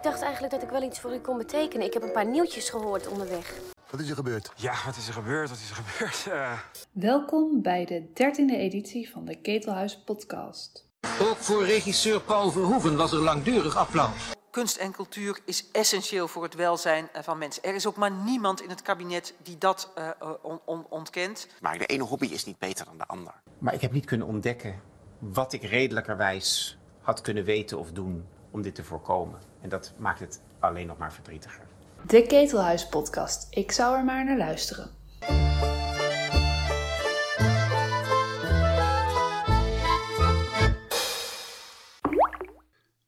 [0.00, 1.86] ik dacht eigenlijk dat ik wel iets voor u kon betekenen.
[1.86, 3.54] Ik heb een paar nieuwtjes gehoord onderweg.
[3.90, 4.52] Wat is er gebeurd?
[4.56, 5.48] Ja, wat is er gebeurd?
[5.48, 6.26] Wat is er gebeurd?
[6.28, 6.58] Uh...
[7.12, 10.88] Welkom bij de dertiende editie van de Ketelhuis podcast.
[11.20, 14.32] Ook voor regisseur Paul Verhoeven was er langdurig applaus.
[14.50, 17.62] Kunst en cultuur is essentieel voor het welzijn van mensen.
[17.62, 20.10] Er is ook maar niemand in het kabinet die dat uh,
[20.42, 21.48] on on ontkent.
[21.60, 23.34] Maar de ene hobby is niet beter dan de ander.
[23.58, 24.80] Maar ik heb niet kunnen ontdekken
[25.18, 29.40] wat ik redelijkerwijs had kunnen weten of doen om dit te voorkomen.
[29.60, 31.66] En dat maakt het alleen nog maar verdrietiger.
[32.06, 33.46] De Ketelhuis podcast.
[33.50, 34.90] Ik zou er maar naar luisteren.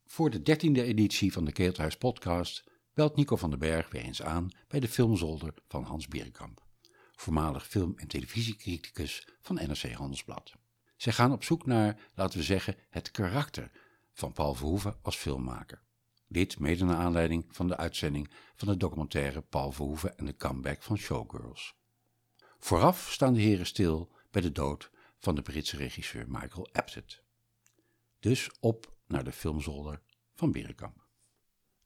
[0.07, 4.23] Voor de dertiende editie van de Ketelhuis podcast belt Nico van den Berg weer eens
[4.23, 6.63] aan bij de filmzolder van Hans Bierenkamp,
[7.13, 10.53] voormalig film- en televisiecriticus van NRC Handelsblad.
[10.97, 13.71] Zij gaan op zoek naar, laten we zeggen, het karakter
[14.13, 15.83] van Paul Verhoeven als filmmaker.
[16.29, 20.83] Dit mede naar aanleiding van de uitzending van de documentaire Paul Verhoeven en de comeback
[20.83, 21.75] van Showgirls.
[22.59, 27.23] Vooraf staan de heren stil bij de dood van de Britse regisseur Michael Apted.
[28.21, 30.03] Dus op naar de filmzolder
[30.35, 31.07] van Berenkamp.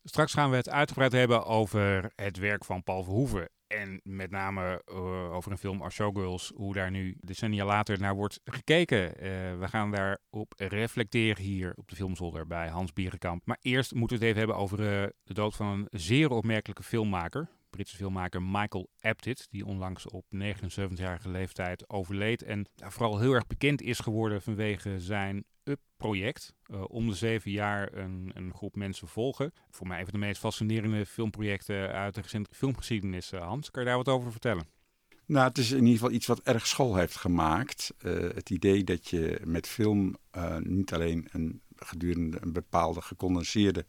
[0.04, 3.48] Straks gaan we het uitgebreid hebben over het werk van Paul Verhoeven.
[3.66, 8.14] En met name uh, over een film als Showgirls, hoe daar nu decennia later naar
[8.14, 8.98] wordt gekeken.
[8.98, 13.46] Uh, we gaan daarop reflecteren hier op de filmzolder bij Hans Bierenkamp.
[13.46, 16.82] Maar eerst moeten we het even hebben over uh, de dood van een zeer opmerkelijke
[16.82, 17.48] filmmaker.
[17.70, 22.42] Britse filmmaker Michael Apted, die onlangs op 79-jarige leeftijd overleed.
[22.42, 26.54] En vooral heel erg bekend is geworden vanwege zijn Up-project.
[26.70, 29.52] Uh, om de zeven jaar een, een, groep mensen volgen.
[29.70, 33.32] Voor mij een van de meest fascinerende filmprojecten uit de recente filmgeschiedenis.
[33.32, 34.68] Uh, Hans, kan je daar wat over vertellen?
[35.26, 37.94] Nou, het is in ieder geval iets wat erg school heeft gemaakt.
[37.98, 40.16] Uh, het idee dat je met film
[40.58, 43.86] niet alleen een, gedurende een bepaalde gecondenseerde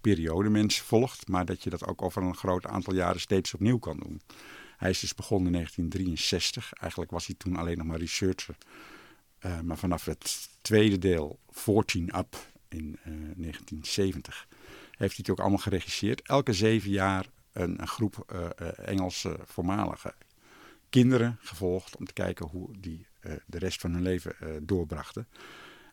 [0.00, 3.78] periode mensen volgt, maar dat je dat ook over een groot aantal jaren steeds opnieuw
[3.78, 4.20] kan doen.
[4.76, 6.72] Hij is dus begonnen in 1963.
[6.72, 8.56] Eigenlijk was hij toen alleen nog maar researcher.
[9.46, 12.36] Uh, maar vanaf het tweede deel, 14 Up,
[12.68, 14.48] in uh, 1970,
[14.90, 16.22] heeft hij het ook allemaal geregisseerd.
[16.22, 18.48] Elke zeven jaar een, een groep uh,
[18.88, 20.14] Engelse voormalige
[20.88, 23.06] kinderen gevolgd om te kijken hoe die
[23.46, 25.28] de rest van hun leven doorbrachten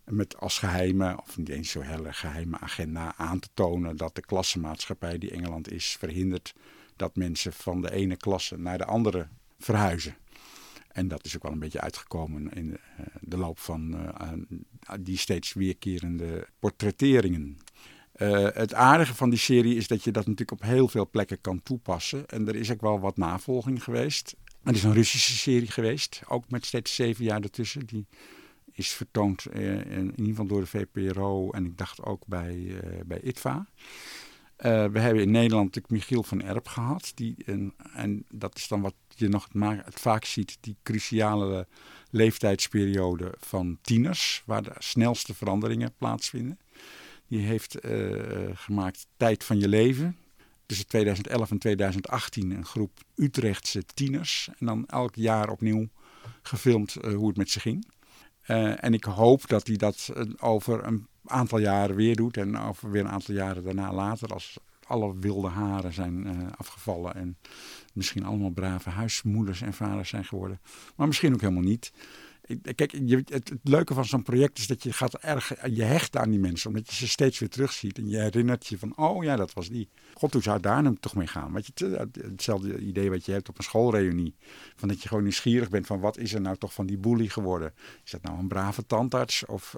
[0.06, 4.22] met als geheime, of niet eens zo hele geheime agenda aan te tonen dat de
[4.22, 6.53] klassenmaatschappij die Engeland is verhindert
[6.95, 9.27] dat mensen van de ene klasse naar de andere
[9.59, 10.16] verhuizen.
[10.95, 12.79] En dat is ook wel een beetje uitgekomen in de,
[13.22, 14.31] de loop van uh,
[15.00, 17.57] die steeds weerkerende portretteringen.
[18.17, 21.41] Uh, het aardige van die serie is dat je dat natuurlijk op heel veel plekken
[21.41, 22.28] kan toepassen.
[22.28, 24.35] En er is ook wel wat navolging geweest.
[24.63, 27.85] Het is een Russische serie geweest, ook met steeds zeven jaar ertussen.
[27.85, 28.07] Die
[28.72, 33.67] is vertoond in, ieder geval door de VPRO en ik dacht ook bij, bij ITVA.
[34.58, 37.12] Uh, we hebben in Nederland natuurlijk Michiel van Erp gehad.
[37.16, 41.68] Die een, en dat is dan wat je nog het, het vaak ziet, die cruciale
[42.10, 46.60] leeftijdsperiode van tieners, waar de snelste veranderingen plaatsvinden.
[47.28, 47.78] Die heeft
[48.54, 50.18] gemaakt Tijd van je leven.
[50.66, 54.50] Tussen 2011 en 2018 een groep Utrechtse tieners.
[54.60, 55.88] En dan elk jaar opnieuw
[56.42, 57.86] gefilmd hoe het met ze ging.
[58.47, 62.38] Uh, en ik hoop dat hij dat over een aantal jaren weer doet.
[62.38, 64.57] En over weer een aantal jaren daarna later, als
[64.88, 67.16] alle wilde haren zijn uh, afgevallen.
[67.16, 67.38] En
[67.94, 70.59] misschien allemaal brave huismoeders en vaders zijn geworden.
[70.95, 71.91] Maar misschien ook helemaal niet.
[72.75, 76.29] Kijk, je, het, leuke van zo'n project is dat je gaat erg, je hecht aan
[76.29, 79.35] die mensen, omdat je ze steeds weer terugziet en je herinnert je van, oh ja,
[79.35, 79.89] dat was die.
[80.13, 81.53] God, hoe zou daar nou toch mee gaan?
[81.53, 84.35] Weet je, hetzelfde idee wat je hebt op een schoolreunie,
[84.75, 87.29] van dat je gewoon nieuwsgierig bent van, wat is er nou toch van die boelie
[87.29, 87.73] geworden?
[88.03, 89.75] Is dat nou een brave tandarts of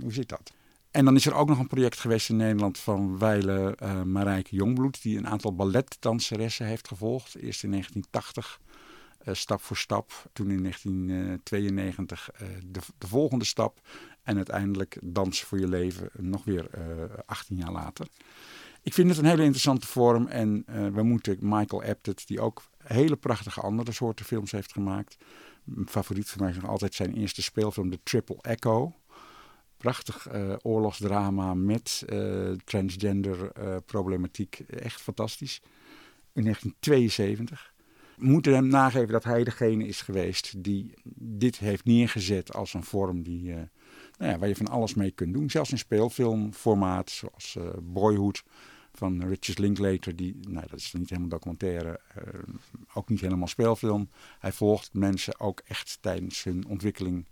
[0.00, 0.52] hoe zit dat?
[0.90, 5.02] En dan is er ook nog een project geweest in Nederland van Weile Marijke Jongbloed,
[5.02, 8.60] die een aantal balletdanseressen heeft gevolgd, eerst in 1980.
[9.28, 10.12] Uh, stap voor stap.
[10.32, 13.80] Toen in 1992 uh, de, de, volgende stap.
[14.22, 16.70] En uiteindelijk Dansen voor je leven nog weer
[17.26, 18.06] 18 jaar later.
[18.82, 20.26] Ik vind het een hele interessante vorm.
[20.26, 20.64] En
[20.94, 25.16] we moeten Michael Apted, die ook hele prachtige andere soorten films heeft gemaakt.
[25.64, 28.94] Mijn favoriet voor mij is nog altijd zijn eerste speelfilm, The Triple Echo.
[29.76, 30.28] Prachtig
[30.62, 32.04] oorlogsdrama met
[32.64, 33.52] transgender
[33.84, 34.58] problematiek.
[34.68, 35.60] Echt fantastisch.
[36.32, 37.72] In 1972
[38.20, 43.22] moeten hem nageven dat hij degene is geweest die dit heeft neergezet als een vorm
[43.22, 43.54] die, uh,
[44.18, 45.50] nou ja, waar je van alles mee kunt doen.
[45.50, 48.42] Zelfs in speelfilmformaat, zoals uh, Boyhood
[48.92, 50.16] van Richard Linklater.
[50.16, 52.40] Die, nou, dat is niet helemaal documentaire, uh,
[52.94, 54.10] ook niet helemaal speelfilm.
[54.38, 57.28] Hij volgt mensen ook echt tijdens hun ontwikkeling,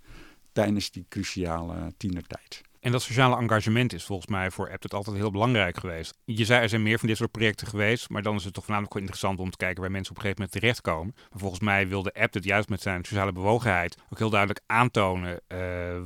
[0.52, 2.68] tijdens die cruciale tienertijd.
[2.88, 6.14] En dat sociale engagement is volgens mij voor Aptet altijd heel belangrijk geweest.
[6.25, 8.62] Je zei er zijn meer van dit soort projecten geweest, maar dan is het toch
[8.64, 11.14] voornamelijk wel interessant om te kijken waar mensen op een gegeven moment terechtkomen.
[11.31, 15.58] Maar volgens mij wilde Aptet juist met zijn sociale bewogenheid ook heel duidelijk aantonen uh,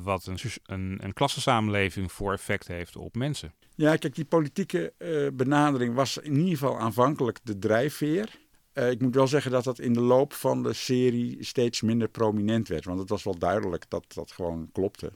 [0.03, 3.53] wat een, een, een klassensamenleving voor effect heeft op mensen.
[3.75, 8.41] Ja, kijk, die politieke uh, benadering was in ieder geval aanvankelijk de drijfveer.
[8.75, 12.09] Uh, ik moet wel zeggen dat dat in de loop van de serie steeds minder
[12.09, 12.85] prominent werd.
[12.85, 15.13] Want het was wel duidelijk dat dat gewoon klopte.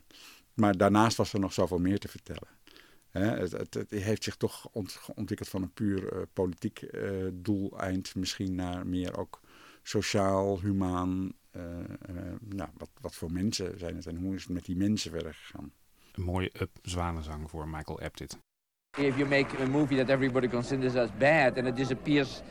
[0.57, 2.47] Maar daarnaast was er nog zoveel meer te vertellen.
[3.09, 7.27] Hè, het, het, het, heeft zich toch ont, ontwikkeld van een puur uh, politiek uh,
[7.33, 9.41] doeleind, misschien naar meer ook
[9.83, 11.31] sociaal, humaan.
[11.51, 11.63] Uh,
[12.39, 15.33] nou, wat, wat voor mensen zijn het en hoe is het met die mensen verder
[15.33, 15.71] gegaan?
[16.11, 18.37] Een mooie up zwanenzang voor Michael Apted.
[18.97, 22.41] If you make a movie that everybody considers as bad and it disappears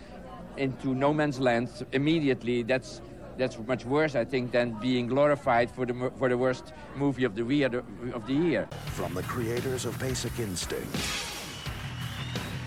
[0.54, 3.00] into no man's land immediately, that's
[3.36, 7.34] that's much worse, I think, than being glorified for the for the worst movie of
[7.34, 7.82] the year.
[8.12, 8.68] Of the year.
[8.94, 10.96] From the creators of Basic Instinct,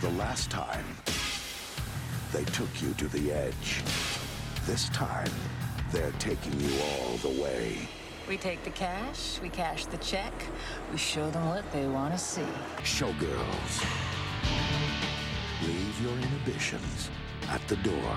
[0.02, 0.86] the last time
[2.32, 3.82] they took you to the edge.
[4.66, 5.32] This time,
[5.92, 7.88] they're taking you all the way.
[8.28, 10.34] We take the cash, we cash the check,
[10.92, 12.46] we show them what they want to see.
[12.84, 13.86] Showgirls.
[15.64, 17.10] Leave your inhibitions
[17.50, 18.16] at the door.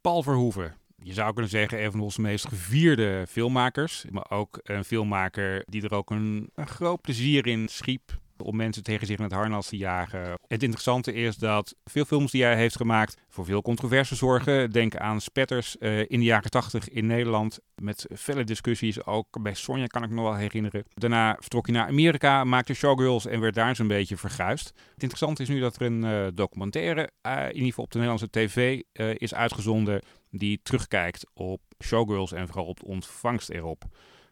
[0.00, 0.74] Paul Verhoeven.
[1.02, 4.04] Je zou kunnen zeggen, een van onze meest gevierde filmmakers.
[4.10, 8.82] Maar ook een filmmaker die er ook een, een groot plezier in schiep om mensen
[8.82, 10.38] tegen zich in het harnas te jagen.
[10.46, 14.70] Het interessante is dat veel films die hij heeft gemaakt voor veel controverse zorgen.
[14.70, 19.06] Denk aan Spetters uh, in de jaren 80 in Nederland met felle discussies.
[19.06, 20.84] Ook bij Sonja kan ik me nog wel herinneren.
[20.94, 24.66] Daarna vertrok hij naar Amerika, maakte Showgirls en werd daar zo'n beetje verguisd.
[24.68, 27.98] Het interessante is nu dat er een uh, documentaire, uh, in ieder geval op de
[27.98, 28.80] Nederlandse tv,
[29.18, 33.84] is uitgezonden die terugkijkt op Showgirls en vooral op de ontvangst erop.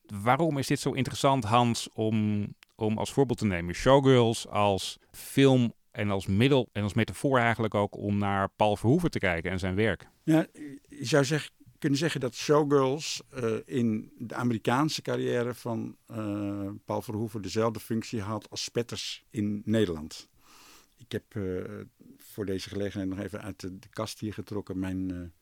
[0.06, 2.46] Waarom is dit zo interessant, Hans, om
[2.80, 7.74] om als voorbeeld te nemen Showgirls als film en als middel en als metafoor eigenlijk
[7.74, 10.08] ook om naar Paul Verhoeven te kijken en zijn werk.
[10.22, 10.46] Ja,
[10.88, 17.02] je zou zeg, kunnen zeggen dat Showgirls uh, in de Amerikaanse carrière van uh, Paul
[17.02, 20.28] Verhoeven dezelfde functie had als Spetters in Nederland.
[20.96, 21.64] Ik heb uh,
[22.16, 25.32] voor deze gelegenheid nog even uit de, de kast hier getrokken mijn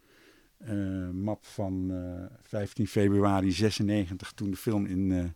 [1.13, 1.93] map van
[2.43, 5.35] 15 februari 96 toen de film in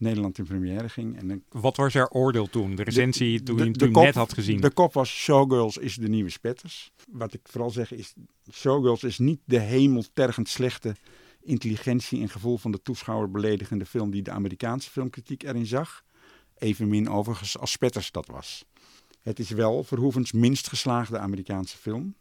[0.00, 1.18] Nederland in première ging.
[1.18, 2.74] En dan, Wat was jouw oordeel toen?
[2.74, 4.60] De recensie de, toen de, je kop, net had gezien?
[4.60, 6.92] De kop was Showgirls is de nieuwe Spetters.
[7.10, 8.14] Wat ik vooral zeg is,
[8.52, 10.94] Showgirls is niet de hemeltergend slechte
[11.42, 16.04] intelligentie en gevoel van de toeschouwer beledigende film die de Amerikaanse filmkritiek erin zag.
[16.58, 18.64] Evenmin overigens als Spetters dat was.
[19.22, 22.14] Het is wel Verhoevens minst geslaagde Amerikaanse film.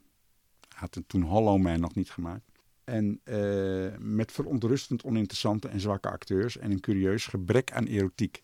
[0.75, 2.48] Had het toen Hollow Man nog niet gemaakt.
[2.89, 8.43] En uh, met verontrustend oninteressante en zwakke acteurs en een curieus gebrek aan erotiek.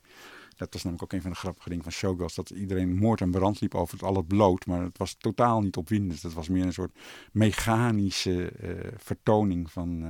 [0.58, 2.36] Dat was namelijk ook een van de grappige dingen van Showgirls.
[2.36, 4.66] Dat iedereen moord en brand liep over het al het bloot.
[4.66, 6.22] Maar het was totaal niet opwindend.
[6.22, 6.92] Het was meer een soort
[7.32, 10.10] mechanische uh, vertoning van, uh,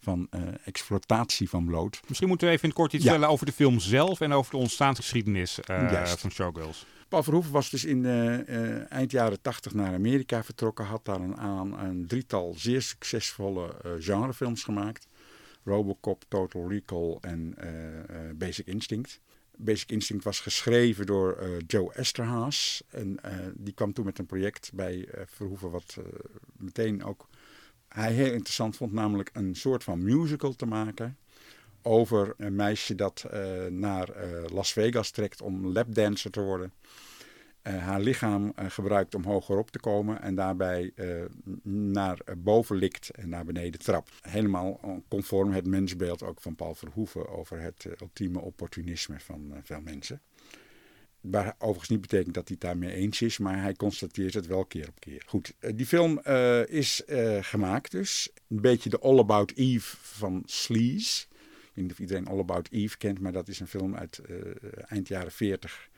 [0.00, 0.28] van
[0.64, 2.00] exploitatie van bloot.
[2.08, 3.10] Misschien moeten we even in het kort iets Ja.
[3.10, 6.86] vertellen over de film zelf en over de ontstaansgeschiedenis eh, van Showgirls.
[7.14, 10.84] Paul Verhoeven was dus in eh, eh, eind jaren tachtig naar Amerika vertrokken.
[10.84, 15.06] Had daar een, aan, een drietal zeer succesvolle eh, genrefilms gemaakt.
[15.64, 17.54] Robocop, Total Recall en
[18.36, 19.20] Basic Instinct.
[19.56, 22.82] Basic Instinct was geschreven door Joe Esterhaas.
[22.88, 23.18] En
[23.54, 25.96] die kwam toen met een project bij Verhoeven wat
[26.56, 27.28] meteen ook
[27.88, 28.92] hij heel interessant vond.
[28.92, 31.16] Namelijk een soort van musical te maken
[31.84, 36.72] over een meisje dat eh, naar eh, Las Vegas trekt om lapdancer te worden.
[37.62, 40.92] Eh, haar lichaam gebruikt om hogerop te komen en daarbij
[41.62, 44.12] naar boven likt en naar beneden trapt.
[44.20, 50.20] Helemaal conform het mensbeeld ook van Paul Verhoeven over het ultieme opportunisme van veel mensen.
[51.20, 54.64] Waar overigens niet betekent dat hij het daarmee eens is, maar hij constateert het wel
[54.64, 55.22] keer op keer.
[55.26, 56.18] Goed, die film
[56.66, 57.02] is
[57.40, 58.30] gemaakt dus.
[58.48, 61.26] Een beetje de All About Eve van Sleaze.
[61.74, 64.18] Ik weet niet of iedereen All About Eve kent, maar dat is een film uit
[64.18, 64.36] eh,
[64.86, 65.88] eind jaren 40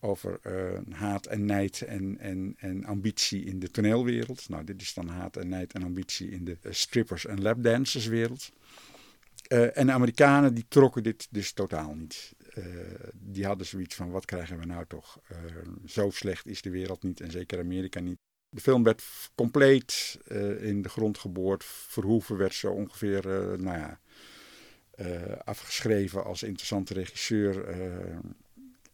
[0.00, 4.48] over eh, haat en nijd en, en, en ambitie in de toneelwereld.
[4.48, 8.52] Nou, dit is dan haat en nijd en ambitie in de eh, strippers- en lapdancerswereld.
[9.48, 12.34] Eh, en de Amerikanen die trokken dit dus totaal niet.
[12.54, 12.64] Eh,
[13.14, 15.20] die hadden zoiets van, wat krijgen we nou toch?
[15.28, 15.38] Eh,
[15.86, 18.18] zo slecht is de wereld niet en zeker Amerika niet.
[18.48, 19.04] De film werd
[19.34, 21.64] compleet eh, in de grond geboord.
[21.64, 23.96] Verhoeven werd zo ongeveer, eh, nou ja, eh,
[25.44, 27.64] afgeschreven als interessante regisseur.
[27.64, 28.16] eh.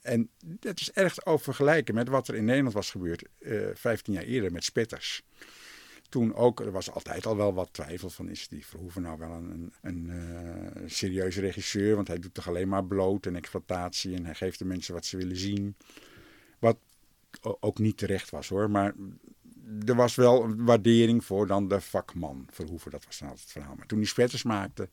[0.01, 4.13] en dat is erg te vergelijken met wat er in Nederland was gebeurd eh 15
[4.13, 5.23] jaar eerder met Spetters.
[6.09, 9.31] toen ook, er was altijd al wel wat twijfel van is die Verhoeven nou wel
[9.31, 10.11] een, een,
[10.87, 14.65] serieuze regisseur, want hij doet toch alleen maar bloot en exploitatie en hij geeft de
[14.65, 15.77] mensen wat ze willen zien.
[16.59, 16.79] Wat
[17.41, 18.95] ook niet terecht was hoor, maar
[19.87, 23.75] er was wel waardering voor dan de vakman Verhoeven, dat was dan het verhaal.
[23.75, 24.89] Maar toen hij spetters maakte,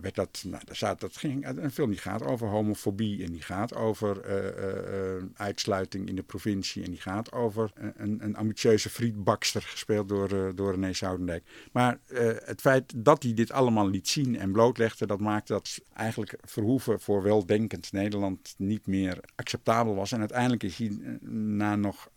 [0.00, 0.62] werd dat, nou,
[0.98, 6.08] dat, ging, een film die gaat over homofobie en die gaat over uh, uh, uitsluiting
[6.08, 10.92] in de provincie en die gaat over een, een ambitieuze frietbakster gespeeld door, door René
[10.92, 11.44] Soudendijk.
[11.72, 11.98] Maar
[12.44, 17.00] het feit dat hij dit allemaal liet zien en blootlegde, dat maakte dat eigenlijk Verhoeven
[17.00, 20.12] voor weldenkend Nederland niet meer acceptabel was.
[20.12, 22.10] En uiteindelijk is hij na nog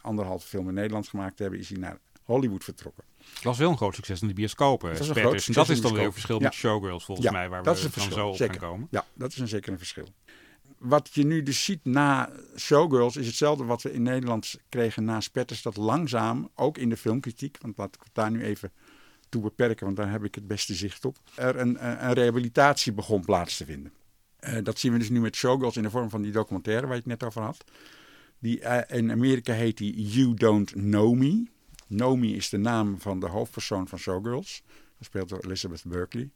[0.00, 3.07] anderhalve film in Nederland gemaakt te hebben, is hij naar Hollywood vertrokken.
[3.34, 4.88] Het was wel een groot succes in de bioscopen.
[4.88, 5.08] Dat is,
[5.46, 8.28] en dat is dan weer een verschil met Showgirls volgens mij, waar we dan zo
[8.28, 8.88] op gaan komen.
[8.90, 10.08] Ja, dat is een zeker een verschil.
[10.78, 15.20] Wat je nu dus ziet na Showgirls is hetzelfde wat we in Nederland kregen na
[15.20, 15.62] Spetters.
[15.62, 18.72] Dat langzaam, ook in de filmkritiek, want laat ik het daar nu even
[19.28, 21.16] toe beperken, want daar heb ik het beste zicht op.
[21.34, 23.92] Er een, een rehabilitatie begon plaats te vinden.
[24.40, 26.94] Uh, dat zien we dus nu met Showgirls in de vorm van die documentaire waar
[26.94, 27.64] je het net over had.
[28.38, 31.46] Die, uh, in Amerika heet die You Don't Know Me.
[31.88, 34.62] Nomi is de naam van de hoofdpersoon van Showgirls.
[34.96, 36.30] Gespeeld door Elizabeth Berkley.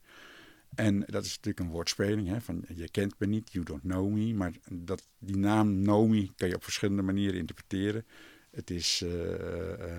[0.74, 2.28] En dat is natuurlijk een woordspeling.
[2.28, 4.34] Hè, van je kent me niet, you don't know me.
[4.34, 8.06] Maar dat, die naam Nomi kan je op verschillende manieren interpreteren.
[8.50, 9.96] Het is uh, uh,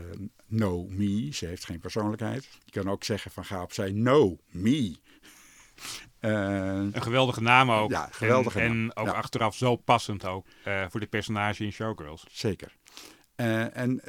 [0.47, 2.47] know me, ze heeft geen persoonlijkheid.
[2.65, 4.95] Je kan ook zeggen van ga opzij, know me.
[6.19, 6.31] Uh,
[6.93, 7.89] een geweldige naam ook.
[7.89, 8.89] Ja, geweldige en, naam.
[8.89, 9.11] En ook ja.
[9.13, 10.47] achteraf zo passend ook
[10.89, 12.25] voor de personage in Showgirls.
[12.31, 12.75] Zeker.
[13.43, 14.01] Uh, en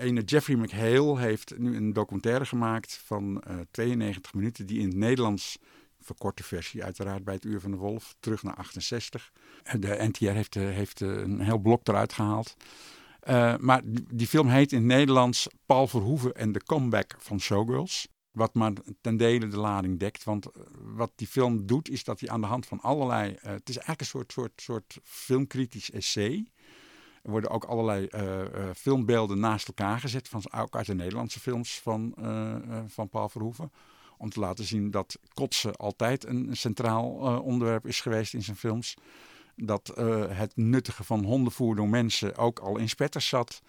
[0.00, 4.96] uh, Jeffrey McHale heeft nu een documentaire gemaakt van uh, 92 minuten, die in het
[4.96, 5.58] Nederlands,
[6.00, 9.32] verkorte versie uiteraard bij het Uur van de Wolf, terug naar 68.
[9.78, 12.56] De NTR heeft, heeft een heel blok eruit gehaald.
[13.60, 18.08] maar die, die, film heet in het Nederlands Paul Verhoeven en de comeback van Showgirls.
[18.30, 20.24] Wat maar ten dele de lading dekt.
[20.24, 20.46] Want
[20.80, 23.36] wat die film doet, is dat hij aan de hand van allerlei.
[23.40, 26.48] het is eigenlijk een soort, soort, soort filmkritisch essay.
[27.28, 28.44] Worden ook allerlei uh, uh,
[28.76, 32.56] filmbeelden naast elkaar gezet, van, ook uit de Nederlandse films van, uh,
[32.86, 33.72] van Paul Verhoeven.
[34.18, 37.06] Om te laten zien dat kotsen altijd een, een centraal
[37.40, 38.94] onderwerp is geweest in zijn films.
[39.56, 39.92] Dat
[40.28, 43.62] het nuttigen van hondenvoer door mensen ook al in spetters zat.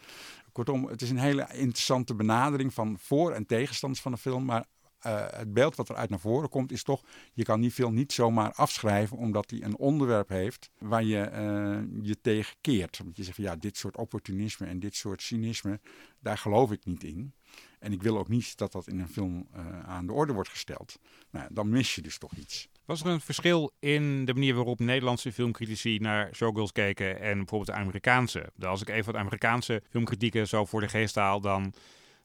[0.52, 4.46] Kortom, het is een hele interessante benadering van voor- en tegenstanders van de film.
[4.46, 4.66] Maar
[5.06, 7.04] uh, het beeld wat eruit naar voren komt is toch,
[7.34, 12.06] je kan die film niet zomaar afschrijven omdat hij een onderwerp heeft waar je uh,
[12.08, 12.98] je tegen keert.
[12.98, 15.80] Want je zegt van ja, dit soort opportunisme en dit soort cynisme,
[16.20, 17.34] daar geloof ik niet in.
[17.80, 20.50] En ik wil ook niet dat dat in een film uh, aan de orde wordt
[20.50, 21.00] gesteld.
[21.30, 22.70] Nou, dan mis je dus toch iets.
[22.86, 27.78] Was er een verschil in de manier waarop Nederlandse filmcritici naar Showgirls keken en bijvoorbeeld
[27.78, 28.52] de Amerikaanse?
[28.60, 31.74] Als ik even wat Amerikaanse filmkritieken zo voor de geest haal, dan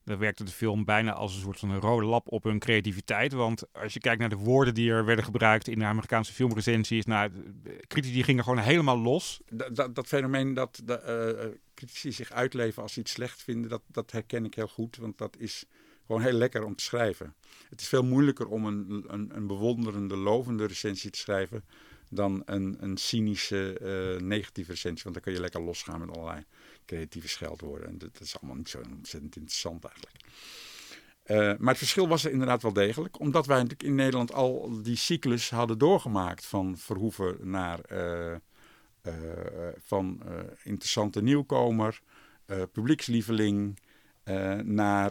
[0.05, 3.33] dan werkte de film bijna als een soort van een rode lap op hun creativiteit.
[3.33, 7.05] Want als je kijkt naar de woorden die er werden gebruikt in de Amerikaanse filmrecensies,
[7.05, 7.31] nou,
[7.87, 9.41] critici gingen gewoon helemaal los.
[9.51, 13.83] Dat, dat, fenomeen dat de, uh, critici zich uitleven als ze iets slecht vinden, dat,
[13.87, 14.97] dat herken ik heel goed.
[14.97, 15.65] Want dat is
[16.07, 17.35] gewoon heel lekker om te schrijven.
[17.69, 21.65] Het is veel moeilijker om een, een, een bewonderende, lovende recensie te schrijven
[22.15, 25.03] dan een, een cynische, uh, negatieve recensie.
[25.03, 26.45] Want dan kun je lekker losgaan met allerlei
[26.87, 27.89] creatieve scheldwoorden.
[27.89, 30.17] En dat, is allemaal niet zo ontzettend interessant eigenlijk.
[31.27, 33.21] Uh, maar het verschil was er inderdaad wel degelijk.
[33.21, 36.47] Omdat wij natuurlijk in Nederland al die cyclus hadden doorgemaakt.
[36.47, 38.35] Van Verhoeven naar uh,
[39.85, 40.23] van
[40.63, 42.01] interessante nieuwkomer,
[42.73, 43.79] publiekslieveling.
[44.63, 45.11] naar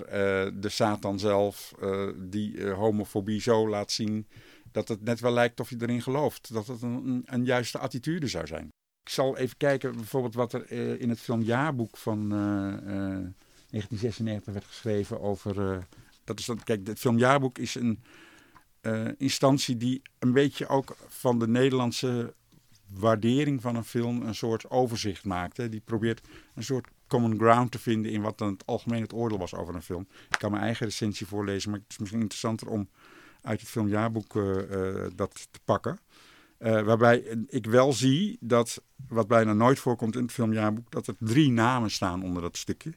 [0.60, 1.74] de Satan zelf,
[2.18, 4.28] die homofobie zo laat zien
[4.74, 6.54] dat het net wel lijkt of je erin gelooft.
[6.54, 8.68] Dat het een, een, juiste attitude zou zijn.
[9.04, 13.28] Ik zal even kijken bijvoorbeeld wat er uh, in het filmjaarboek van uh, uh,
[13.70, 15.86] 1996 werd geschreven over...
[16.24, 18.04] dat is dat, kijk, het filmjaarboek is een
[19.18, 22.34] instantie die een beetje ook van de Nederlandse
[22.94, 25.58] waardering van een film een soort overzicht maakt.
[25.58, 25.70] Hè.
[25.70, 26.22] Die probeert
[26.56, 29.76] een soort common ground te vinden in wat dan het algemeen het oordeel was over
[29.76, 30.08] een film.
[30.30, 32.90] Ik kan mijn eigen recensie voorlezen, maar het is misschien interessanter om
[33.44, 34.34] uit het filmjaarboek
[35.16, 36.00] dat te pakken.
[36.60, 41.16] Uh, waarbij ik wel zie dat, wat bijna nooit voorkomt in het filmjaarboek, dat er
[41.20, 42.94] drie namen staan onder dat stukje.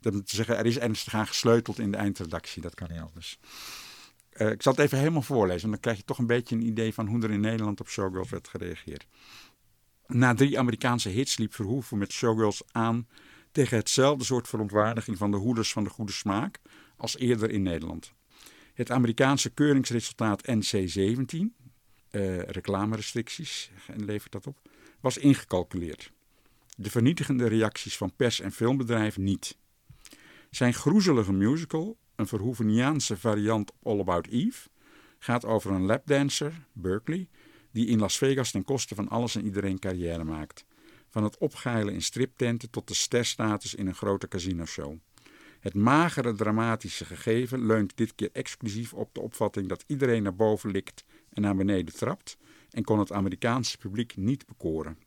[0.00, 3.38] Dat moet zeggen, er is ernstig aan gesleuteld in de eindredactie, dat kan niet anders.
[4.30, 7.06] Ik zal het even helemaal voorlezen, dan krijg je toch een beetje een idee van
[7.06, 9.06] hoe er in Nederland op Showgirls werd gereageerd.
[10.06, 13.08] Na drie Amerikaanse hits liep Verhoeven met Showgirls aan
[13.52, 16.58] tegen hetzelfde soort verontwaardiging van de hoeders van de goede smaak
[16.96, 18.12] als eerder in Nederland.
[18.82, 21.36] Het Amerikaanse keuringsresultaat NC-17,
[22.10, 24.58] uh, reclamerestricties en levert dat op,
[25.00, 26.12] was ingecalculeerd.
[26.76, 29.56] De vernietigende reacties van pers- en filmbedrijven niet.
[30.50, 34.68] Zijn groezelige musical, een Verhoeveniaanse variant op All About Eve,
[35.18, 37.28] gaat over een lapdancer, Berkeley,
[37.70, 40.64] die in Las Vegas ten koste van alles en iedereen carrière maakt.
[41.08, 44.96] Van het opgeilen in striptenten tot de sterstatus in een grote casinoshow.
[45.62, 50.70] Het magere dramatische gegeven leunt dit keer exclusief op de opvatting dat iedereen naar boven
[50.70, 52.36] likt en naar beneden trapt
[52.70, 54.98] en kon het Amerikaanse publiek niet bekoren.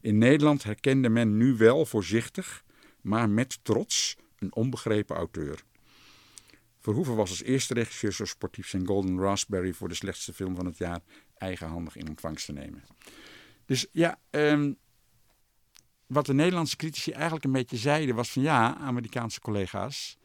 [0.00, 2.64] In Nederland herkende men nu wel voorzichtig,
[3.00, 5.62] maar met trots, een onbegrepen auteur.
[6.78, 10.78] Verhoeven was als eerste regisseur sportief zijn Golden Raspberry voor de slechtste film van het
[10.78, 11.00] jaar
[11.36, 12.84] eigenhandig in ontvangst te nemen.
[13.64, 14.76] Dus ja, um,
[16.10, 20.18] wat de Nederlandse critici eigenlijk een beetje zeiden was van ja, Amerikaanse collega's,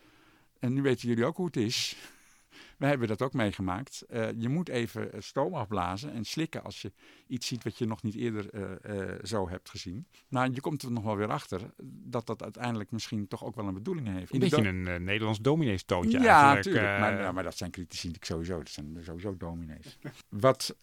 [0.59, 1.95] en nu weten jullie ook hoe het is.
[2.77, 4.03] Wij hebben dat ook meegemaakt.
[4.09, 6.91] Uh, je moet even stoom afblazen en slikken als je
[7.27, 8.61] iets ziet wat je nog niet eerder uh,
[8.95, 10.07] uh, zo hebt gezien.
[10.27, 13.67] Nou, je komt er nog wel weer achter dat dat uiteindelijk misschien toch ook wel
[13.67, 14.33] een bedoeling heeft.
[14.33, 16.83] Een beetje een Nederlands domineestoontje ja, eigenlijk.
[16.83, 18.57] Ja, maar, ja, maar dat zijn critici natuurlijk sowieso.
[18.57, 19.97] Dat zijn sowieso dominees.
[20.29, 20.75] wat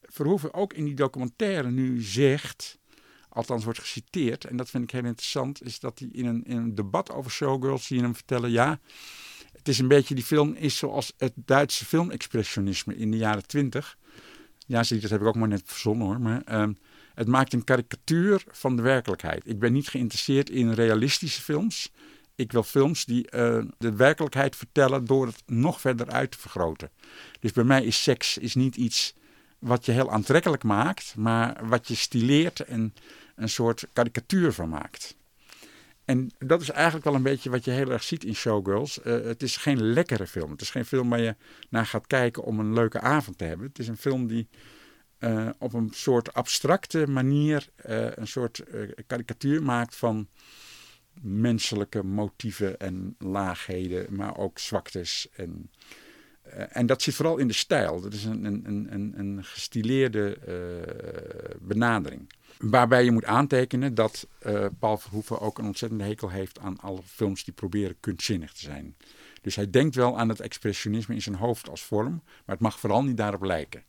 [0.00, 2.78] Verhoeven ook in die documentaire nu zegt
[3.34, 6.56] althans wordt geciteerd, en dat vind ik heel interessant, is dat hij in een, in
[6.56, 8.80] een debat over Showgirls zie je hem vertellen, ja,
[9.52, 13.96] het is een beetje, die film is zoals het Duitse filmexpressionisme in de jaren twintig.
[14.66, 16.66] Ja, zie, dat heb ik ook maar net verzonnen hoor, maar uh,
[17.14, 19.42] het maakt een karikatuur van de werkelijkheid.
[19.46, 21.92] Ik ben niet geïnteresseerd in realistische films.
[22.34, 26.90] Ik wil films die uh, de werkelijkheid vertellen door het nog verder uit te vergroten.
[27.40, 29.14] Dus bij mij is seks is niet iets
[29.58, 32.94] wat je heel aantrekkelijk maakt, maar wat je stileert en
[33.34, 35.16] een soort karikatuur van maakt.
[36.04, 38.98] En dat is eigenlijk wel een beetje wat je heel erg ziet in Showgirls.
[39.04, 40.50] Uh, het is geen lekkere film.
[40.50, 41.36] Het is geen film waar je
[41.70, 43.66] naar gaat kijken om een leuke avond te hebben.
[43.66, 44.48] Het is een film die
[45.18, 48.62] uh, op een soort abstracte manier uh, een soort
[49.06, 50.28] karikatuur maakt van
[51.20, 55.28] menselijke motieven en laagheden, maar ook zwaktes.
[55.36, 55.70] En,
[56.68, 58.00] en dat zit vooral in de stijl.
[58.00, 60.38] Dat is een, een, een, een gestileerde
[61.60, 62.28] benadering.
[62.58, 67.02] Waarbij je moet aantekenen dat uh, Paul Verhoeven ook een ontzettende hekel heeft aan alle
[67.04, 68.96] films die proberen kunstzinnig te zijn.
[69.40, 72.78] Dus hij denkt wel aan het expressionisme in zijn hoofd als vorm, maar het mag
[72.78, 73.84] vooral niet daarop lijken.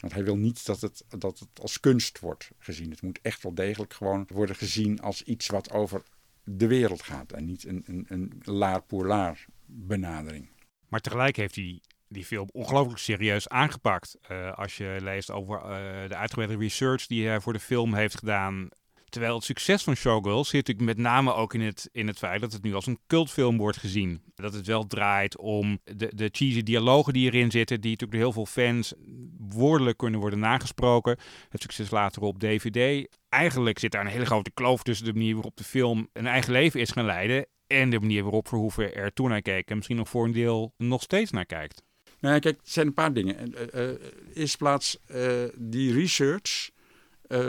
[0.00, 2.90] Want hij wil niet dat het, dat het als kunst wordt gezien.
[2.90, 6.02] Het moet echt wel degelijk gewoon worden gezien als iets wat over
[6.44, 10.48] de wereld gaat en niet een, een, een laar pour laar benadering.
[10.88, 11.80] Maar tegelijk heeft hij
[12.12, 14.18] die film ongelooflijk serieus aangepakt.
[14.30, 18.18] Uh, als je leest over uh, de uitgebreide research die hij voor de film heeft
[18.18, 18.68] gedaan.
[19.08, 22.40] Terwijl het succes van Showgirls zit natuurlijk met name ook in het, in het feit
[22.40, 24.22] dat het nu als een cultfilm wordt gezien.
[24.34, 28.32] Dat het wel draait om de, de cheesy dialogen die erin zitten, die natuurlijk door
[28.32, 28.94] heel veel fans
[29.38, 31.18] woordelijk kunnen worden nagesproken.
[31.48, 33.08] Het succes later op DVD.
[33.28, 36.52] Eigenlijk zit daar een hele grote kloof tussen de manier waarop de film een eigen
[36.52, 39.96] leven is gaan leiden en de manier waarop Verhoeven er toen naar keek en misschien
[39.96, 41.82] nog voor een deel nog steeds naar kijkt.
[42.22, 43.54] Nou, kijk, het zijn een paar dingen.
[43.74, 43.96] Uh, uh,
[44.34, 46.70] eerst plaats, uh, die research,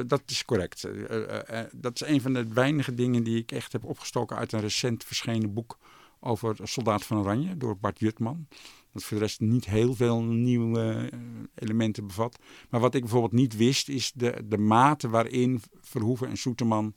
[0.06, 0.88] dat is correct.
[1.72, 5.04] dat is een van de weinige dingen die ik echt heb opgestoken uit een recent
[5.04, 5.78] verschenen boek
[6.20, 8.48] over Soldaat van Oranje door Bart Jutman.
[8.94, 11.10] Dat voor de rest niet heel veel nieuwe
[11.56, 12.40] elementen bevat.
[12.70, 16.94] Maar wat ik bijvoorbeeld niet wist, is de, de mate waarin Verhoeven en Soeterman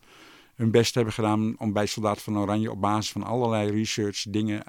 [0.54, 4.62] hun best hebben gedaan om bij Soldaat van Oranje op basis van allerlei research dingen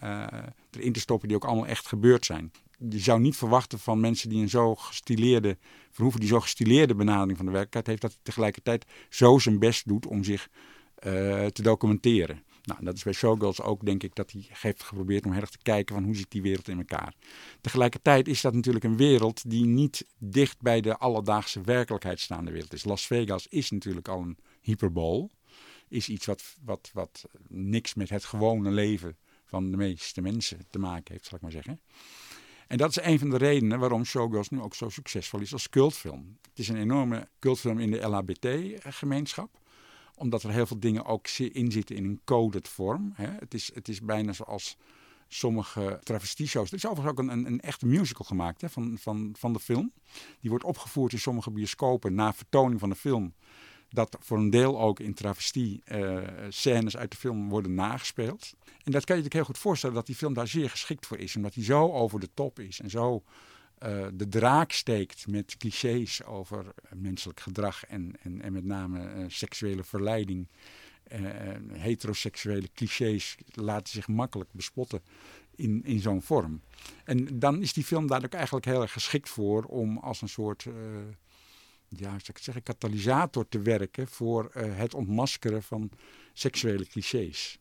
[0.72, 2.52] erin te stoppen die ook allemaal echt gebeurd zijn
[2.90, 5.58] je zou niet verwachten van mensen die een zo gestileerde,
[5.92, 9.88] verhoeven die zo gestileerde benadering van de werkelijkheid heeft, dat hij tegelijkertijd zo zijn best
[9.88, 12.44] doet om zich uh, te documenteren.
[12.63, 15.58] Nou, dat is bij Showgirls ook, denk ik, dat hij heeft geprobeerd om erg te
[15.62, 17.13] kijken van hoe zit die wereld in elkaar.
[17.62, 22.74] Tegelijkertijd is dat natuurlijk een wereld die niet dicht bij de alledaagse werkelijkheid staande wereld
[22.74, 22.84] is.
[22.84, 25.32] Las Vegas is natuurlijk al een hyperbool.
[25.88, 30.80] Is iets wat, wat, wat niks met het gewone leven van de meeste mensen te
[30.80, 31.82] maken heeft, zal ik maar zeggen.
[32.67, 35.69] En dat is een van de redenen waarom Showgirls nu ook zo succesvol is als
[35.69, 36.38] cultfilm.
[36.49, 39.60] Het is een enorme cultfilm in de LHBT-gemeenschap
[40.17, 43.13] omdat er heel veel dingen ook in zitten in een coded vorm.
[43.15, 44.77] Het, is, het is bijna zoals
[45.27, 46.69] sommige travestieshows.
[46.69, 49.60] Er is overigens ook een, een, een echte musical gemaakt hè, van, van, van de
[49.60, 49.91] film.
[50.39, 53.34] Die wordt opgevoerd in sommige bioscopen na vertoning van de film
[53.89, 56.17] dat voor een deel ook in travestie uh,
[56.50, 58.54] scènes uit de film worden nagespeeld.
[58.84, 61.17] En dat kan je je heel goed voorstellen dat die film daar zeer geschikt voor
[61.17, 61.36] is.
[61.36, 63.23] Omdat hij zo over de top is en zo
[63.84, 69.84] uh, de draak steekt met clichés over menselijk gedrag en, en, en met name seksuele
[69.84, 70.47] verleiding.
[71.71, 75.02] heteroseksuele clichés laten zich makkelijk bespotten
[75.56, 76.62] in, in zo'n vorm.
[77.04, 80.30] En dan is die film daar ook eigenlijk heel erg geschikt voor om als een
[80.30, 80.65] soort
[81.89, 85.91] ja, zou ik zeggen, katalysator te werken voor uh, het ontmaskeren van
[86.34, 87.60] seksuele clichés.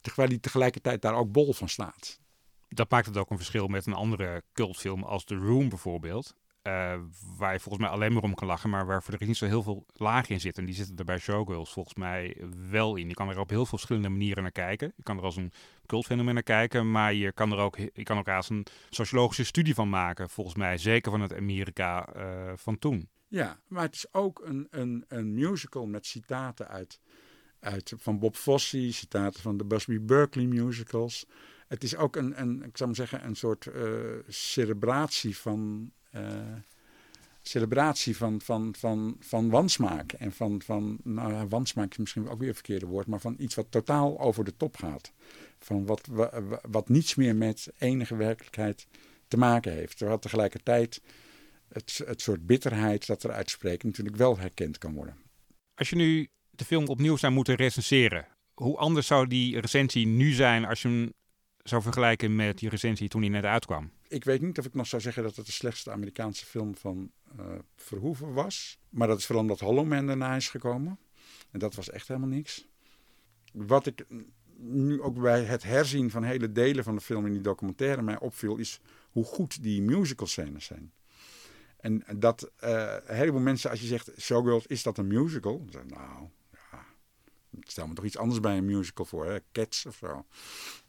[0.00, 2.20] terwijl hij tegelijkertijd daar ook bol van staat.
[2.68, 6.34] Dat maakt het ook een verschil met een andere cultfilm als The Room bijvoorbeeld.
[6.62, 6.94] Uh,
[7.36, 9.62] waar je volgens mij alleen maar om kan lachen, maar waarvoor er niet zo heel
[9.62, 10.62] veel lagen in zitten.
[10.62, 12.36] En die zitten er bij Showgirls volgens mij
[12.70, 13.08] wel in.
[13.08, 14.92] Je kan er op heel veel verschillende manieren naar kijken.
[14.96, 15.52] Je kan er als een
[15.86, 19.74] cultfenomeen naar kijken, maar je kan er ook, je kan ook als een sociologische studie
[19.74, 20.78] van maken, volgens mij.
[20.78, 23.08] Zeker van het Amerika uh, van toen.
[23.28, 27.00] Ja, maar het is ook een, een, een musical met citaten uit,
[27.60, 31.26] uit van Bob Fosse, citaten van de Busby Berkeley musicals.
[31.66, 36.22] Het is ook een, een ik zou maar zeggen, een soort uh, celebratie van uh,
[37.42, 40.12] celebratie van, van, van, van wansmaak.
[40.12, 43.54] En van, van nou, wansmaak is misschien ook weer een verkeerde woord, maar van iets
[43.54, 45.12] wat totaal over de top gaat.
[45.58, 46.08] Van wat,
[46.70, 48.86] wat niets meer met enige werkelijkheid
[49.28, 49.96] te maken heeft.
[49.96, 51.00] Terwijl tegelijkertijd
[51.68, 55.16] het, het soort bitterheid dat er uitspreekt natuurlijk wel herkend kan worden.
[55.74, 60.32] Als je nu de film opnieuw zou moeten recenseren, hoe anders zou die recensie nu
[60.32, 61.12] zijn als je hem
[61.62, 63.90] zou vergelijken met die recensie toen hij net uitkwam?
[64.08, 67.10] Ik weet niet of ik nog zou zeggen dat het de slechtste Amerikaanse film van
[67.38, 68.78] uh, Verhoeven was.
[68.88, 70.98] Maar dat is vooral omdat Hollow Man daarna is gekomen.
[71.50, 72.66] En dat was echt helemaal niks.
[73.52, 74.04] Wat ik
[74.56, 78.18] nu ook bij het herzien van hele delen van de film in die documentaire mij
[78.18, 80.92] opviel, is hoe goed die musical scènes zijn.
[81.78, 85.64] En dat uh, een heleboel mensen, als je zegt Showgirls, is dat een musical?
[85.70, 86.28] Dan nou,
[87.60, 89.38] ik stel me toch iets anders bij een musical voor, hè?
[89.52, 90.24] Cats of zo.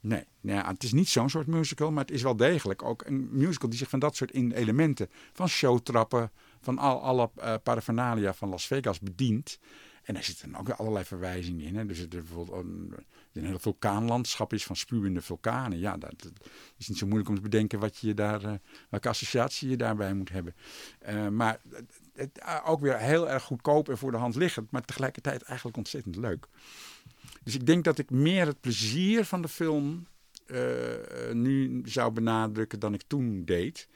[0.00, 3.04] Nee, nou ja, het is niet zo'n soort musical, maar het is wel degelijk ook
[3.06, 8.34] een musical die zich van dat soort elementen, van showtrappen, van al, alle uh, paraphernalia
[8.34, 9.58] van Las Vegas bedient.
[10.02, 11.76] En daar zitten ook allerlei verwijzingen in.
[11.76, 11.86] Hè.
[11.86, 12.94] Dus er bijvoorbeeld een,
[13.32, 15.78] een hele vulkaanlandschap is van spuwende vulkanen.
[15.78, 16.32] Ja, dat,
[16.76, 18.52] is niet zo moeilijk om te bedenken wat je daar, uh,
[18.88, 20.54] welke associatie je daarbij moet hebben.
[21.08, 21.60] Uh, maar
[22.12, 25.76] het, uh, ook weer heel erg goedkoop en voor de hand liggend, maar tegelijkertijd eigenlijk
[25.76, 26.46] ontzettend leuk.
[27.42, 30.06] Dus ik denk dat ik meer het plezier van de film
[31.32, 33.88] nu zou benadrukken dan ik toen deed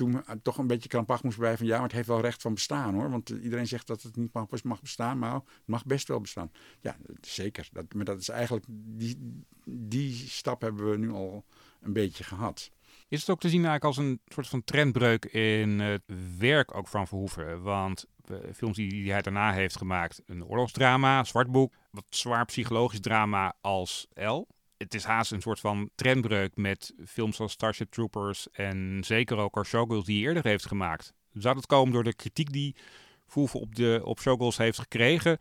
[0.00, 1.66] toen toch een beetje krampachtig moest blijven.
[1.66, 3.10] Ja, maar het heeft wel recht van bestaan hoor.
[3.10, 4.32] Want iedereen zegt dat het niet
[4.62, 6.50] mag, bestaan, maar het mag best wel bestaan.
[6.80, 7.68] Ja, zeker.
[7.72, 11.44] Dat, maar dat is eigenlijk, die, die stap hebben we nu al
[11.80, 12.70] een beetje gehad.
[13.08, 16.02] Is het ook te zien eigenlijk als een soort van trendbreuk in het
[16.38, 17.62] werk ook van Verhoeven?
[17.62, 18.06] Want
[18.54, 24.46] films die hij daarna heeft gemaakt, een oorlogsdrama, Zwartboek, wat zwaar psychologisch drama als L
[24.82, 29.54] het is haast een soort van trendbreuk met films als Starship Troopers en zeker ook
[29.54, 31.12] haar Showgirls die hij eerder heeft gemaakt.
[31.32, 32.76] Zou dat komen door de kritiek die
[33.26, 35.38] Verhoeven op, de, op Showgirls heeft gekregen?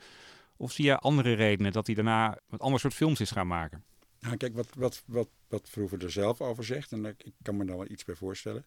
[0.57, 3.83] Of zie je andere redenen dat hij daarna een ander soort films is gaan maken?
[4.19, 5.69] Nou, kijk, wat, wat, wat, wat
[6.01, 8.65] er zelf over zegt, en ik kan me daar wel iets bij voorstellen,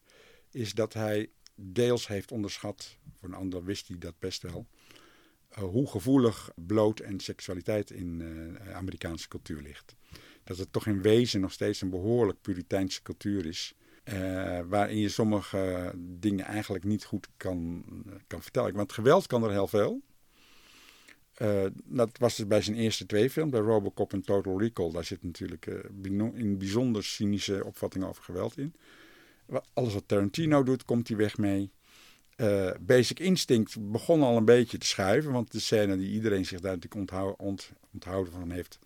[0.51, 4.67] is dat hij deels heeft onderschat, voor een ander wist hij dat best wel,
[5.51, 9.97] uh, hoe gevoelig bloot en seksualiteit in uh, Amerikaanse cultuur ligt
[10.45, 13.75] dat het toch in wezen nog steeds een behoorlijk Puriteinse cultuur is.
[14.05, 17.85] Uh, waarin je sommige dingen eigenlijk niet goed kan,
[18.27, 18.75] kan vertellen.
[18.75, 20.01] Want geweld kan er heel veel.
[21.39, 24.91] Uh, dat was dus bij zijn eerste twee films, bij Robocop en Total Recall.
[24.91, 28.75] Daar zit natuurlijk uh, in bijzonder cynische opvattingen over geweld in.
[29.73, 31.71] Alles wat Tarantino doet, komt hij weg mee.
[32.81, 35.33] Basic Instinct begon al een beetje te schuiven.
[35.33, 38.79] Want de scène die iedereen zich daar natuurlijk ont, onthouden van heeft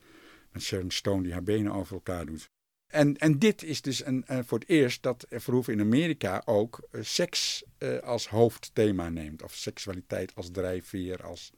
[0.57, 2.51] met Sharon Stone die haar benen over elkaar doet.
[2.87, 6.89] En, en dit is dus een, uh, voor het eerst dat Verhoeven in Amerika ook
[6.93, 9.43] uh, seks uh, als hoofdthema neemt.
[9.43, 11.53] Of seksualiteit als drijfveer, als,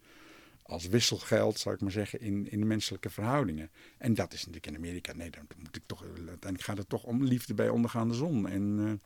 [0.62, 3.70] als wisselgeld, zou ik maar zeggen, in, in menselijke verhoudingen.
[3.98, 7.04] En dat is natuurlijk in Amerika, nee, dan moet ik toch, uiteindelijk gaat het toch
[7.04, 8.48] om liefde bij ondergaande zon.
[8.48, 9.02] En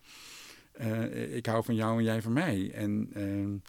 [1.30, 2.70] ik hou van jou en jij van mij.
[2.74, 3.60] En nou,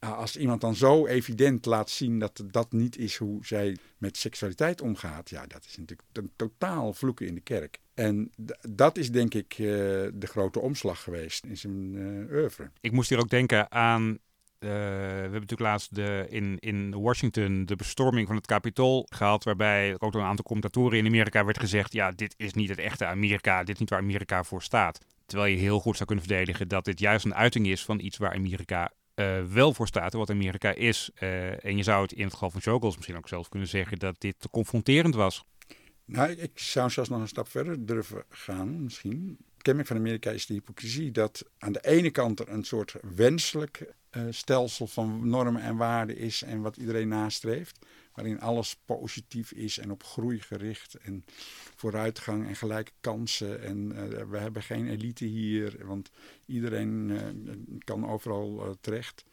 [0.00, 4.80] als iemand dan zo evident laat zien dat dat niet is hoe zij met seksualiteit
[4.80, 7.78] omgaat, ja, dat is natuurlijk een totaal vloeken in de kerk.
[7.94, 8.30] En
[8.68, 9.66] dat is denk ik uh,
[10.14, 12.70] de grote omslag geweest in zijn uh, oeuvre.
[12.80, 14.08] Ik moest hier ook denken aan.
[14.10, 14.18] Uh,
[14.58, 19.44] we hebben natuurlijk laatst de, in, in Washington de bestorming van het Capitool gehad.
[19.44, 22.78] Waarbij ook door een aantal commentatoren in Amerika werd gezegd: ja, dit is niet het
[22.78, 23.58] echte Amerika.
[23.58, 24.98] Dit is niet waar Amerika voor staat.
[25.26, 28.16] Terwijl je heel goed zou kunnen verdedigen dat dit juist een uiting is van iets
[28.16, 28.92] waar Amerika
[29.52, 31.10] wel voor staat wat Amerika is.
[31.22, 33.98] Uh, en je zou het in het geval van Showgirls misschien ook zelf kunnen zeggen
[33.98, 35.44] dat dit te confronterend was.
[36.04, 39.36] Nou, ik zou zelfs nog een stap verder durven gaan, misschien.
[39.52, 42.94] Het kenmerk van Amerika is de hypocrisie dat aan de ene kant er een soort
[43.14, 47.78] wenselijk uh, stelsel van normen en waarden is en wat iedereen nastreeft
[48.20, 51.24] waarin alles positief is en op groei gericht en
[51.76, 53.62] vooruitgang en gelijke kansen.
[53.62, 56.10] En uh, we hebben geen elite hier, want
[56.46, 57.20] iedereen uh,
[57.78, 59.24] kan overal uh, terecht.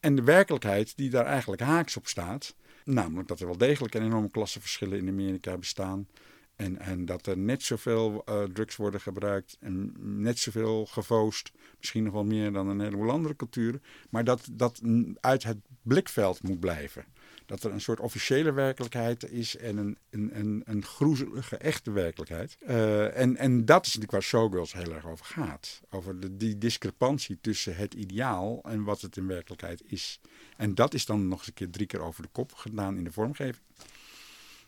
[0.00, 2.54] En de werkelijkheid die daar eigenlijk haaks op staat,
[2.84, 6.08] namelijk dat er wel degelijk een enorme klassenverschillen in Amerika bestaan.
[6.56, 11.52] En, en dat er net zoveel drugs worden gebruikt en net zoveel gevoost.
[11.78, 13.82] Misschien nog wel meer dan een heleboel andere culturen.
[14.10, 14.80] Maar dat dat
[15.20, 17.04] uit het blikveld moet blijven.
[17.48, 22.56] Dat er een soort officiële werkelijkheid is en een, een, een, een groezelige echte werkelijkheid.
[22.60, 25.80] Uh, en, en dat is natuurlijk waar Showgirls heel erg over gaat.
[25.90, 30.20] Over de, die discrepantie tussen het ideaal en wat het in werkelijkheid is.
[30.56, 33.04] En dat is dan nog eens een keer drie keer over de kop gedaan in
[33.04, 33.64] de vormgeving.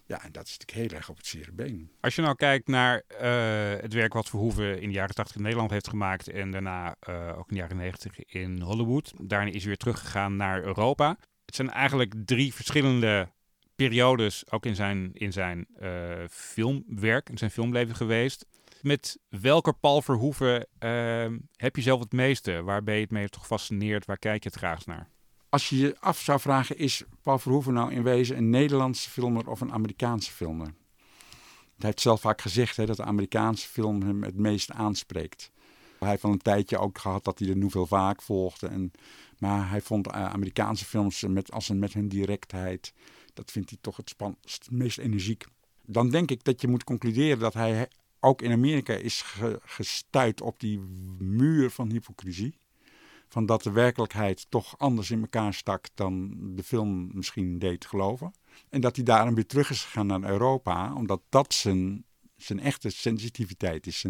[0.06, 1.90] Ja, en dat is natuurlijk heel erg op het zere been.
[2.00, 3.20] Als je nou kijkt naar uh,
[3.80, 7.38] het werk wat Verhoeven in de jaren 80 in Nederland heeft gemaakt en daarna uh,
[7.38, 9.12] ook in de jaren 90 in Hollywood.
[9.20, 11.16] Daarna is hij weer teruggegaan naar Europa.
[11.50, 13.28] Het zijn eigenlijk drie verschillende
[13.74, 18.46] periodes, ook in zijn, in zijn uh, filmwerk, in zijn filmleven geweest.
[18.82, 20.66] Met welke Paul Verhoeven
[21.56, 22.62] heb je zelf het meeste?
[22.62, 24.06] Waar ben je het meest gefascineerd?
[24.06, 25.08] Waar kijk je het graag naar?
[25.50, 29.48] als je je af zou vragen, is Paul Verhoeven nou in wezen een Nederlandse filmer
[29.48, 30.74] of een Amerikaanse filmer?
[31.76, 35.50] Hij heeft zelf vaak gezegd hè, dat de Amerikaanse film hem het meest aanspreekt.
[35.98, 38.66] Hij heeft al een tijdje ook gehad dat hij de Nouvelle vaak volgde.
[38.66, 38.92] En,
[39.40, 42.92] maar hij vond uh, Amerikaanse films met, als een, met hun directheid,
[43.34, 45.44] dat vindt hij toch het, span, het meest energiek.
[45.86, 47.88] Dan denk ik dat je moet concluderen dat hij
[48.20, 50.78] ook in Amerika is ge, gestuurd op die
[51.18, 52.58] muur van hypocrisie
[53.32, 58.32] van dat de werkelijkheid toch anders in elkaar stak dan de film misschien deed geloven.
[58.68, 62.04] En dat hij daarom weer terug is gegaan naar Europa, omdat dat zijn,
[62.36, 64.04] zijn echte sensitiviteit is.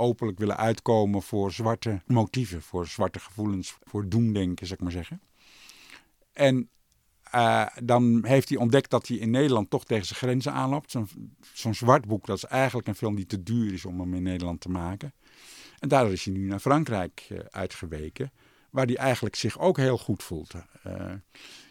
[0.00, 5.20] Openlijk willen uitkomen voor zwarte motieven, voor zwarte gevoelens, voor doemdenken, zeg maar zeggen.
[6.32, 6.68] En
[7.34, 10.90] uh, dan heeft hij ontdekt dat hij in Nederland toch tegen zijn grenzen aanloopt.
[10.90, 11.08] Zo'n
[11.52, 14.22] zo zwart boek, dat is eigenlijk een film die te duur is om hem in
[14.22, 15.12] Nederland te maken.
[15.78, 18.32] En daardoor is hij nu naar Frankrijk uh, uitgeweken,
[18.70, 20.54] waar hij eigenlijk zich ook heel goed voelt.
[20.86, 21.12] Uh,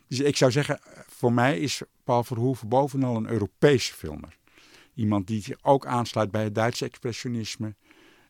[0.08, 4.38] dus ik zou zeggen, voor mij is Paul Verhoeven bovenal een Europese filmer.
[4.94, 7.76] Iemand die zich ook aansluit bij het Duitse expressionisme,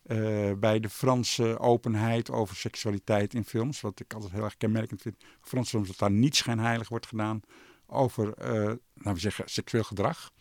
[0.05, 5.01] uh, bij de Franse openheid over seksualiteit in films, wat ik altijd heel erg kenmerkend
[5.01, 5.15] vind.
[5.41, 7.41] Franse films dat daar niet schijnheilig wordt gedaan
[7.87, 8.53] over, uh,
[8.93, 10.31] laten we zeggen, seksueel gedrag.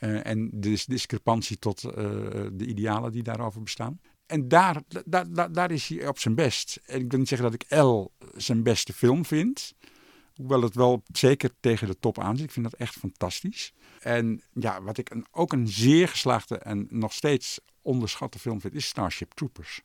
[0.00, 4.00] Uh, en de discrepantie tot de idealen die daarover bestaan.
[4.28, 6.80] En daar, daar, daar, is hij op zijn best.
[6.86, 9.74] En ik wil niet zeggen dat ik El zijn beste film vind.
[10.34, 12.44] Hoewel het wel zeker tegen de top aan zit.
[12.44, 13.72] Ik vind dat echt fantastisch.
[14.00, 18.86] En ja, wat ik ook een zeer geslaagde en nog steeds onderschatte film vind, is
[18.86, 19.82] Starship Troopers.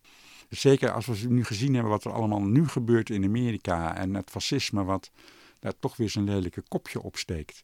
[0.50, 3.96] Zeker als we nu gezien hebben wat er allemaal nu gebeurt in Amerika.
[3.96, 5.12] En het fascisme wat
[5.60, 7.64] daar toch weer zijn lelijke kopje opsteekt.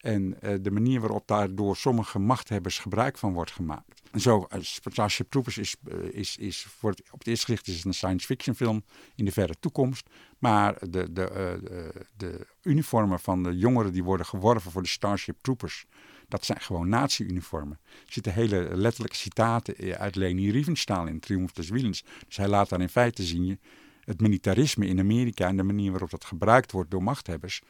[0.00, 4.02] En uh, de manier waarop daar door sommige machthebbers gebruik van wordt gemaakt.
[4.14, 7.94] Zo, uh, Starship Troopers is, uh, is, is voor op het eerste gezicht is een
[7.94, 10.08] science fiction film in de verre toekomst.
[10.38, 15.86] Maar de, de, de uniformen van de jongeren die worden geworven voor de Starship Troopers,
[16.30, 17.78] dat zijn gewoon nazi-uniformen.
[17.84, 22.04] Er zitten hele letterlijke citaten uit Leni Riefenstahl in Triumph des Willens.
[22.26, 23.60] Dus hij laat daar in feite zien
[24.04, 27.62] het militarisme in Amerika en de manier waarop dat gebruikt wordt door machthebbers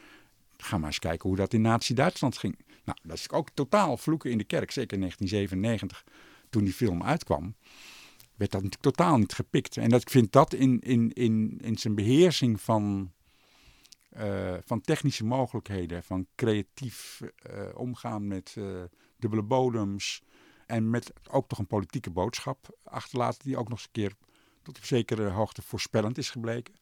[0.63, 2.59] Ga maar eens kijken hoe dat in Nazi-Duitsland ging.
[2.85, 4.71] Nou, dat is ook totaal vloeken in de kerk.
[4.71, 6.05] Zeker in 1997,
[6.51, 7.55] toen die film uitkwam,
[8.35, 9.77] werd dat natuurlijk totaal niet gepikt.
[9.77, 13.13] En dat, ik vind dat in, in, in, in zijn beheersing van,
[14.17, 18.83] uh, van technische mogelijkheden, van creatief uh, omgaan met uh,
[19.19, 20.23] dubbele bodems
[20.67, 24.15] en met ook toch een politieke boodschap achterlaten, die ook nog eens een keer
[24.63, 26.75] tot op zekere hoogte voorspellend is gebleken,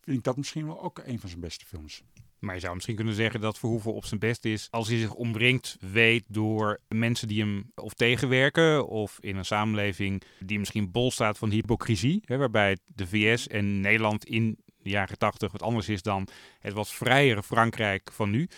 [0.00, 2.02] vind ik dat misschien wel ook een van zijn beste films.
[2.38, 5.14] Maar je zou misschien kunnen zeggen dat Verhoeven op zijn best is als hij zich
[5.14, 11.10] omringt weet door mensen die hem of tegenwerken of in een samenleving die misschien bol
[11.10, 15.88] staat van hypocrisie, hè, waarbij de VS en Nederland in de jaren tachtig wat anders
[15.88, 16.28] is dan
[16.60, 18.48] het wat vrijere Frankrijk van nu.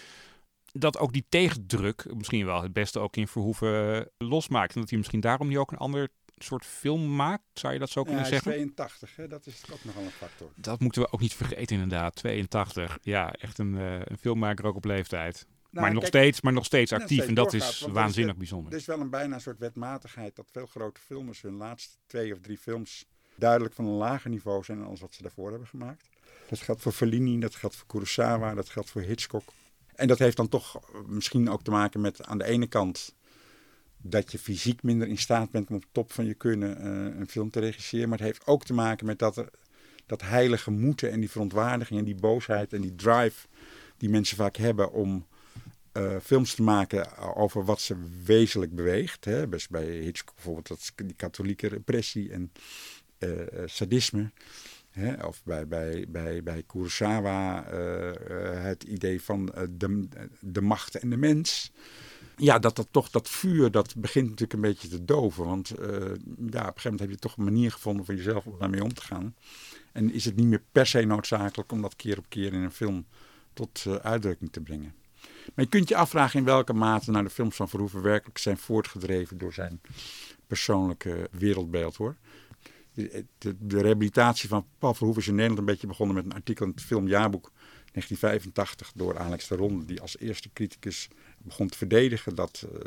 [0.72, 4.74] Dat ook die tegendruk misschien wel het beste ook in Verhoeven losmaakt.
[4.74, 7.90] En dat hij misschien daarom niet ook een ander soort film maakt, zou je dat
[7.90, 8.50] zo kunnen ja, zeggen?
[8.52, 9.28] 82, hè?
[9.28, 10.50] dat is ook nogal een factor.
[10.54, 12.98] Dat moeten we ook niet vergeten inderdaad, 82.
[13.02, 15.46] Ja, echt een, uh, een filmmaker ook op leeftijd.
[15.70, 18.38] Nou, maar, nog kijk, steeds, maar nog steeds actief en dat doorgaat, is waanzinnig is,
[18.38, 18.72] bijzonder.
[18.72, 22.40] Er is wel een bijna soort wetmatigheid dat veel grote filmers hun laatste twee of
[22.40, 26.08] drie films duidelijk van een lager niveau zijn dan wat ze daarvoor hebben gemaakt.
[26.48, 29.52] Dat geldt voor Fellini, dat geldt voor Kurosawa, dat geldt voor Hitchcock.
[29.94, 33.14] En dat heeft dan toch misschien ook te maken met aan de ene kant
[33.96, 37.28] dat je fysiek minder in staat bent om op top van je kunnen uh, een
[37.28, 38.08] film te regisseren.
[38.08, 39.44] Maar het heeft ook te maken met dat,
[40.06, 43.46] dat heilige moeten en die verontwaardiging en die boosheid en die drive
[43.96, 45.26] die mensen vaak hebben om
[45.92, 49.24] uh, films te maken over wat ze wezenlijk beweegt.
[49.24, 49.48] Hè.
[49.48, 52.52] Dus bij Hitchcock bijvoorbeeld dat, die katholieke repressie en
[53.66, 54.30] sadisme.
[54.96, 55.26] Hè.
[55.26, 57.64] Of bij, bij, bij, bij Kurosawa
[58.58, 60.08] het idee van de,
[60.40, 61.72] de macht en de mens.
[62.36, 65.44] ja, dat, dat toch dat vuur, dat begint natuurlijk een beetje te doven.
[65.44, 68.58] Want ja, op een gegeven moment heb je toch een manier gevonden voor jezelf om
[68.58, 69.34] daarmee om te gaan.
[69.92, 72.72] En is het niet meer per se noodzakelijk om dat keer op keer in een
[72.72, 73.06] film
[73.52, 74.94] tot uitdrukking te brengen.
[75.54, 78.58] Maar je kunt je afvragen in welke mate nou de films van Verhoeven werkelijk zijn
[78.58, 79.80] voortgedreven door zijn
[80.46, 82.16] persoonlijke wereldbeeld hoor.
[83.38, 86.70] De, rehabilitatie van Paul Verhoeven is in Nederland een beetje begonnen met een artikel in
[86.70, 87.52] het filmjaarboek
[87.92, 92.80] 1985 door Alex de Ronde, die als eerste criticus begon te verdedigen dat uh,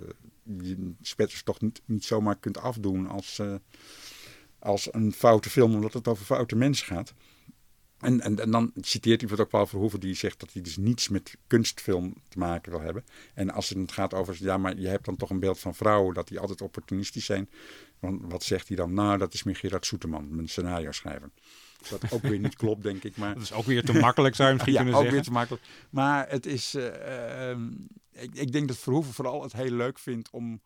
[0.61, 3.55] je spetters toch niet, zomaar kunt afdoen als, uh,
[4.59, 7.13] als een foute film, omdat het over foute mensen gaat.
[7.99, 11.09] En, en, en dan citeert hij ook Paul Verhoeven, die zegt dat hij dus niets
[11.09, 13.05] met kunstfilm te maken wil hebben.
[13.33, 16.13] En als het gaat over, ja, maar je hebt dan toch een beeld van vrouwen,
[16.13, 17.49] dat die altijd opportunistisch zijn.
[17.99, 18.93] Want wat zegt hij dan?
[18.93, 21.29] Nou, dat is meer Gerard Soeterman, mijn scenario schrijver.
[21.89, 23.17] Wat ook weer niet klopt, denk ik.
[23.17, 23.33] Maar...
[23.39, 25.21] Dat is ook weer te makkelijk, zou je misschien ja, kunnen ook zeggen.
[25.21, 25.63] weer te makkelijk.
[25.89, 27.49] Maar het is, uh,
[28.11, 30.61] ik, ik, denk dat Verhoeven vooral het heel leuk vindt om,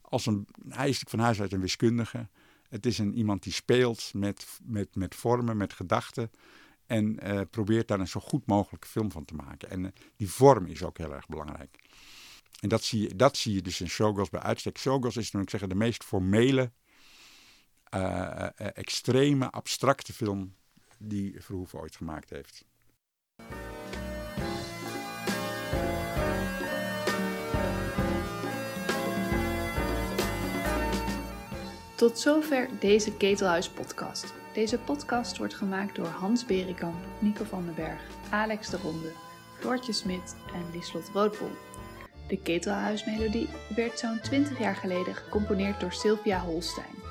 [0.00, 2.28] als een, hij is van huis uit een wiskundige.
[2.68, 6.30] Het is een, iemand die speelt met, met, met vormen, met gedachten.
[6.86, 9.70] En uh, probeert daar een zo goed mogelijke film van te maken.
[9.70, 11.78] En uh, die vorm is ook heel erg belangrijk.
[12.60, 14.78] En dat zie je, dat zie je dus in Showgirls bij uitstek.
[14.78, 16.72] Showgirls is, dan ik zeggen, de meest formele,
[17.94, 20.54] uh, extreme, abstracte film
[20.98, 22.64] die Verhoeven ooit gemaakt heeft.
[31.96, 34.34] Tot zover deze Ketelhuis podcast.
[34.54, 39.12] Deze podcast wordt gemaakt door Hans Berikamp, Nico van den Berg, Alex de Ronde,
[39.58, 41.50] Floortje Smit en Lieslot Roodbol.
[42.28, 47.02] De Ketelhuismelodie werd zo'n 20 jaar geleden gecomponeerd door Sylvia Holstein.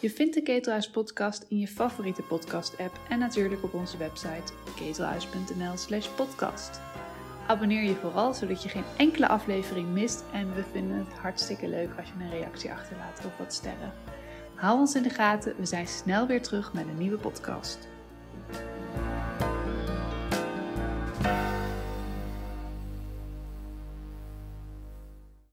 [0.00, 4.52] Je vindt de Ketelhuis podcast in je favoriete podcast app en natuurlijk op onze website
[4.76, 6.80] ketelhuis.nl slash podcast.
[7.46, 11.90] Abonneer je vooral zodat je geen enkele aflevering mist en we vinden het hartstikke leuk
[11.98, 13.92] als je een reactie achterlaat of wat sterren.
[14.54, 17.88] Hou ons in de gaten, we zijn snel weer terug met een nieuwe podcast.